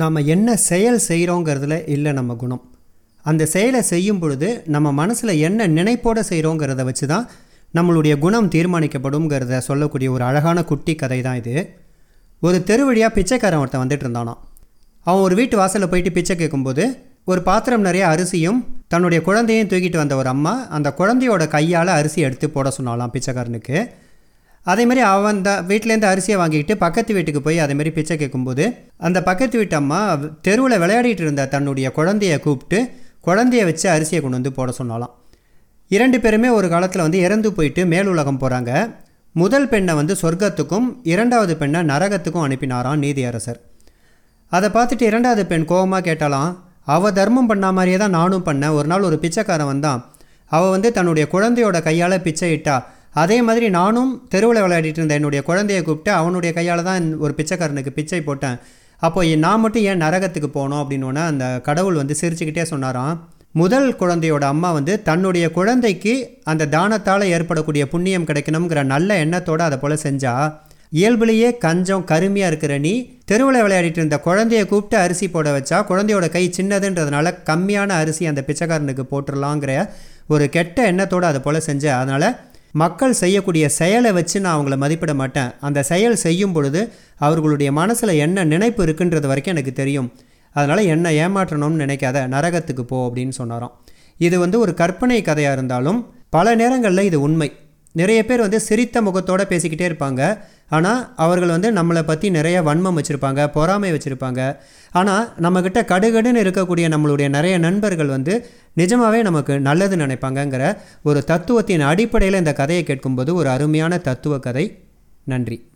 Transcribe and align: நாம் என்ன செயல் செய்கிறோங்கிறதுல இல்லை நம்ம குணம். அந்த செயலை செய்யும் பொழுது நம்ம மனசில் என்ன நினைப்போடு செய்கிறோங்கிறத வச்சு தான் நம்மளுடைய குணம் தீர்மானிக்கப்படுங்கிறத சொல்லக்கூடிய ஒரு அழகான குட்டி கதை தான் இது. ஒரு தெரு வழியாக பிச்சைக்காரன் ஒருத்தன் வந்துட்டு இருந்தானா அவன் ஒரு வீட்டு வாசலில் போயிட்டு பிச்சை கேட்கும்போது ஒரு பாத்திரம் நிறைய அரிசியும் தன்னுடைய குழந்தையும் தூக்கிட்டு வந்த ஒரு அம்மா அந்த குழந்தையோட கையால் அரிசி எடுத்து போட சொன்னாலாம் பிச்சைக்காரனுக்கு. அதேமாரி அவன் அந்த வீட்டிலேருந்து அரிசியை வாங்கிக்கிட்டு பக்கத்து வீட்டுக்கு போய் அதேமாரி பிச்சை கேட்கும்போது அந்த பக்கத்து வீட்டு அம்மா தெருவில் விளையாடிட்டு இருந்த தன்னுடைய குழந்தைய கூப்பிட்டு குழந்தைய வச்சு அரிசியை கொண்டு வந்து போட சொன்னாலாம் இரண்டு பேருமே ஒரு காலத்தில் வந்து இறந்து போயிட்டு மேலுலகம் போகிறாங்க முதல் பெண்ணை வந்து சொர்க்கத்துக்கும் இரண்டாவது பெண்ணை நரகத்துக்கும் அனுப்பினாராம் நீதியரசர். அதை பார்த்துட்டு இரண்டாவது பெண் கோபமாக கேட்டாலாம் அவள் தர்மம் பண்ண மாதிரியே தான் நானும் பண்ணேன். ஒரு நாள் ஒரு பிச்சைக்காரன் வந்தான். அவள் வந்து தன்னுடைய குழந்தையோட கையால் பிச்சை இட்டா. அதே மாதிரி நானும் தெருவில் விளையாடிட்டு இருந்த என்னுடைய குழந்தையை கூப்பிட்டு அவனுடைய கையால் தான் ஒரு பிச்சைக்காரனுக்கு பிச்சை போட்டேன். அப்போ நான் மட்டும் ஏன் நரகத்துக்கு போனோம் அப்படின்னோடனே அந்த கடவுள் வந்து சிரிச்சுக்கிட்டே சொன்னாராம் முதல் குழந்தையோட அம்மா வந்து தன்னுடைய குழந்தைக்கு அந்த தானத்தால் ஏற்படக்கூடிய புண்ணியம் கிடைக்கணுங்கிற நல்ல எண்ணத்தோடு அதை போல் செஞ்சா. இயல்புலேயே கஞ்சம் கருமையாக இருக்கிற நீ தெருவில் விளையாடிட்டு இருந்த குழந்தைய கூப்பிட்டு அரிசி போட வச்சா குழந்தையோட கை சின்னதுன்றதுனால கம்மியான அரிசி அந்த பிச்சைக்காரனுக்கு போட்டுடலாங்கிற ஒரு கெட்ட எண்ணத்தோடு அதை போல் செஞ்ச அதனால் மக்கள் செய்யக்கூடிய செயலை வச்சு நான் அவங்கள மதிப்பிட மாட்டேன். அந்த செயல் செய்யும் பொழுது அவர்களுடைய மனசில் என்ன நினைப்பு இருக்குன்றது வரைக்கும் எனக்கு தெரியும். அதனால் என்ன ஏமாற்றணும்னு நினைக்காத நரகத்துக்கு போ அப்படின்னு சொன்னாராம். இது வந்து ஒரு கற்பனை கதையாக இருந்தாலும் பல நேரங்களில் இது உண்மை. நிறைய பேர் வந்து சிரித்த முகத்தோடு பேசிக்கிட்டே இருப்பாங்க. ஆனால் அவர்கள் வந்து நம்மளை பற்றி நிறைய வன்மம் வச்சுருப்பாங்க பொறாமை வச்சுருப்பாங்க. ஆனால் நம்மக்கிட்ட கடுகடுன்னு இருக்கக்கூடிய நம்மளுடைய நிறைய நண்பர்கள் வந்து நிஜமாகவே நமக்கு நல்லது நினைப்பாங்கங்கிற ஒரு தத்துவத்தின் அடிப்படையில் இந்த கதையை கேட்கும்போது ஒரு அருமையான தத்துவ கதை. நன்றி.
நாம் 0.00 0.26
என்ன 0.34 0.48
செயல் 0.70 1.00
செய்கிறோங்கிறதுல 1.08 1.76
இல்லை 1.94 2.10
நம்ம 2.18 2.32
குணம். 2.42 2.62
அந்த 3.24 3.42
செயலை 3.54 3.80
செய்யும் 3.92 4.20
பொழுது 4.22 4.48
நம்ம 4.74 4.88
மனசில் 5.00 5.32
என்ன 5.48 5.66
நினைப்போடு 5.76 6.22
செய்கிறோங்கிறத 6.30 6.84
வச்சு 6.88 7.06
தான் 7.12 7.26
நம்மளுடைய 7.74 8.14
குணம் 8.24 8.48
தீர்மானிக்கப்படுங்கிறத 8.54 9.58
சொல்லக்கூடிய 9.68 10.08
ஒரு 10.16 10.24
அழகான 10.28 10.58
குட்டி 10.70 10.94
கதை 11.02 11.18
தான் 11.26 11.38
இது. 11.42 11.54
ஒரு 12.42 12.58
தெரு 12.68 12.84
வழியாக 12.88 13.12
பிச்சைக்காரன் 13.16 13.62
ஒருத்தன் 13.62 13.82
வந்துட்டு 13.82 14.06
இருந்தானா 14.06 14.34
அவன் 15.06 15.24
ஒரு 15.26 15.34
வீட்டு 15.40 15.56
வாசலில் 15.60 15.90
போயிட்டு 15.92 16.12
பிச்சை 16.16 16.34
கேட்கும்போது 16.36 16.84
ஒரு 17.30 17.40
பாத்திரம் 17.48 17.86
நிறைய 17.88 18.04
அரிசியும் 18.12 18.60
தன்னுடைய 18.92 19.20
குழந்தையும் 19.28 19.70
தூக்கிட்டு 19.72 19.98
வந்த 20.02 20.14
ஒரு 20.20 20.28
அம்மா 20.34 20.54
அந்த 20.76 20.88
குழந்தையோட 20.98 21.44
கையால் 21.56 21.90
அரிசி 21.98 22.20
எடுத்து 22.28 22.46
போட 22.50 22.68
சொன்னாலாம் 22.78 23.12
பிச்சைக்காரனுக்கு. 23.14 23.78
அதேமாரி 24.66 25.00
அவன் 25.00 25.36
அந்த 25.36 25.50
வீட்டிலேருந்து 25.68 26.10
அரிசியை 26.12 26.36
வாங்கிக்கிட்டு 26.36 26.76
பக்கத்து 26.76 27.14
வீட்டுக்கு 27.14 27.40
போய் 27.42 27.58
அதேமாரி 27.58 27.92
பிச்சை 27.92 28.16
கேட்கும்போது 28.16 28.64
அந்த 28.96 29.22
பக்கத்து 29.22 29.58
வீட்டு 29.58 29.76
அம்மா 29.76 30.00
தெருவில் 30.42 30.80
விளையாடிட்டு 30.80 31.24
இருந்த 31.26 31.46
தன்னுடைய 31.46 31.92
குழந்தைய 31.96 32.40
கூப்பிட்டு 32.40 32.80
குழந்தைய 33.24 33.64
வச்சு 33.64 33.86
அரிசியை 33.90 34.20
கொண்டு 34.20 34.38
வந்து 34.38 34.52
போட 34.52 34.72
சொன்னாலாம் 34.78 35.14
இரண்டு 35.88 36.20
பேருமே 36.20 36.48
ஒரு 36.48 36.68
காலத்தில் 36.68 37.02
வந்து 37.02 37.18
இறந்து 37.18 37.52
போயிட்டு 37.52 37.84
மேலுலகம் 37.84 38.40
போகிறாங்க 38.40 38.72
முதல் 39.34 39.68
பெண்ணை 39.68 39.94
வந்து 39.94 40.14
சொர்க்கத்துக்கும் 40.22 40.86
இரண்டாவது 41.02 41.56
பெண்ணை 41.56 41.80
நரகத்துக்கும் 41.80 42.44
அனுப்பினாராம் 42.46 43.02
நீதியரசர். 43.04 43.58
அதை 44.52 44.68
பார்த்துட்டு 44.68 45.02
இரண்டாவது 45.02 45.46
பெண் 45.46 45.64
கோபமாக 45.64 46.02
கேட்டாலாம் 46.06 46.56
அவள் 46.84 47.12
தர்மம் 47.12 47.46
பண்ண 47.46 47.72
மாதிரியே 47.72 47.96
தான் 47.96 48.10
நானும் 48.10 48.46
பண்ணேன். 48.46 48.72
ஒரு 48.72 48.88
நாள் 48.88 49.02
ஒரு 49.02 49.18
பிச்சைக்காரன் 49.18 49.66
வந்தான். 49.66 50.00
அவள் 50.46 50.70
வந்து 50.70 50.92
தன்னுடைய 50.92 51.28
குழந்தையோட 51.32 51.82
கையால் 51.82 52.22
பிச்சை 52.22 52.50
இட்டா. 52.56 52.76
அதே 53.14 53.42
மாதிரி 53.42 53.68
நானும் 53.68 54.10
தெருவில் 54.32 54.62
விளையாடிட்டு 54.64 55.00
இருந்த 55.00 55.14
என்னுடைய 55.14 55.42
குழந்தையை 55.42 55.80
கூப்பிட்டு 55.84 56.12
அவனுடைய 56.12 56.50
கையால் 56.58 56.82
தான் 56.82 57.06
ஒரு 57.18 57.32
பிச்சைக்காரனுக்கு 57.38 57.92
பிச்சை 57.96 58.20
போட்டேன். 58.20 58.58
அப்போ 59.02 59.20
நான் 59.44 59.60
மட்டும் 59.60 59.82
ஏன் 59.82 60.02
நரகத்துக்கு 60.02 60.48
போனோம் 60.54 60.80
அப்படின்னோடனே 60.82 61.22
அந்த 61.32 61.44
கடவுள் 61.68 61.94
வந்து 61.94 62.14
சிரிச்சுக்கிட்டே 62.20 62.64
சொன்னாராம் 62.72 63.14
முதல் 63.52 63.96
குழந்தையோட 64.00 64.44
அம்மா 64.54 64.72
வந்து 64.72 65.02
தன்னுடைய 65.02 65.50
குழந்தைக்கு 65.50 66.12
அந்த 66.44 66.68
தானத்தால் 66.74 67.30
ஏற்படக்கூடிய 67.36 67.84
புண்ணியம் 67.88 68.26
கிடைக்கணுங்கிற 68.28 68.82
நல்ல 68.84 69.16
எண்ணத்தோடு 69.24 69.62
அதை 69.62 69.78
போல் 69.78 70.02
செஞ்சா. 70.04 70.34
இயல்புலேயே 70.92 71.48
கஞ்சம் 71.58 72.04
கருமையாக 72.04 72.50
இருக்கிற 72.50 72.78
நீ 72.78 72.92
தெருவில் 73.24 73.62
விளையாடிட்டு 73.62 74.00
இருந்த 74.00 74.16
குழந்தைய 74.24 74.62
கூப்பிட்டு 74.66 74.96
அரிசி 74.96 75.28
போட 75.28 75.48
வச்சா 75.56 75.78
குழந்தையோட 75.90 76.28
கை 76.30 76.44
சின்னதுன்றதுனால 76.58 77.32
கம்மியான 77.50 77.98
அரிசி 78.02 78.26
அந்த 78.26 78.42
பிச்சைக்காரனுக்கு 78.48 79.04
போட்டுடலாங்கிற 79.12 79.74
ஒரு 80.28 80.48
கெட்ட 80.48 80.86
எண்ணத்தோடு 80.92 81.26
அதை 81.26 81.40
போல் 81.40 81.60
செஞ்ச 81.60 81.84
அதனால் 81.96 82.28
மக்கள் 82.72 83.12
செய்யக்கூடிய 83.12 83.68
செயலை 83.68 84.12
வச்சு 84.12 84.40
நான் 84.40 84.56
அவங்கள 84.56 84.76
மதிப்பிட 84.76 85.14
மாட்டேன். 85.14 85.50
அந்த 85.60 85.82
செயல் 85.82 86.14
செய்யும் 86.14 86.52
பொழுது 86.52 86.92
அவர்களுடைய 87.16 87.72
மனசில் 87.72 88.08
என்ன 88.08 88.44
நினைப்பு 88.44 88.84
இருக்குன்றது 88.84 89.26
வரைக்கும் 89.26 89.54
எனக்கு 89.54 89.72
தெரியும். 89.72 90.12
அதனால் 90.52 90.84
என்ன 90.84 91.10
ஏமாற்றணும்னு 91.10 91.82
நினைக்காத 91.84 92.26
நரகத்துக்கு 92.28 92.80
போ 92.80 93.08
அப்படின்னு 93.08 93.28
சொன்னாராம். 93.28 93.80
இது 94.18 94.38
வந்து 94.38 94.58
ஒரு 94.58 94.74
கற்பனை 94.74 95.22
கதையாக 95.22 95.56
இருந்தாலும் 95.56 96.06
பல 96.30 96.54
நேரங்களில் 96.54 97.04
இது 97.04 97.20
உண்மை. 97.20 97.52
நிறைய 97.92 98.24
பேர் 98.26 98.40
வந்து 98.40 98.60
சிரித்த 98.60 99.02
முகத்தோடு 99.02 99.44
பேசிக்கிட்டே 99.44 99.86
இருப்பாங்க. 99.90 100.38
ஆனால் 100.68 101.14
அவர்கள் 101.16 101.48
வந்து 101.48 101.72
நம்மளை 101.72 102.02
பற்றி 102.02 102.30
நிறைய 102.30 102.62
வன்மம் 102.62 102.98
வச்சுருப்பாங்க 102.98 103.46
பொறாமை 103.52 103.92
வச்சுருப்பாங்க. 103.92 104.56
ஆனால் 104.90 105.32
நம்மக்கிட்ட 105.40 105.80
கடுகடுன்னு 105.92 106.42
இருக்கக்கூடிய 106.44 106.86
நம்மளுடைய 106.94 107.28
நிறைய 107.28 107.58
நண்பர்கள் 107.58 108.06
வந்து 108.06 108.50
நிஜமாகவே 108.74 109.22
நமக்கு 109.22 109.60
நல்லது 109.60 109.96
நினைப்பாங்கங்கிற 109.96 110.76
ஒரு 111.02 111.24
தத்துவத்தின் 111.24 111.80
அடிப்படையில் 111.80 112.38
இந்த 112.38 112.52
கதையை 112.52 112.84
கேட்கும்போது 112.84 113.34
ஒரு 113.34 113.48
அருமையான 113.48 113.98
தத்துவ 113.98 114.38
கதை. 114.38 114.78
நன்றி. 115.24 115.69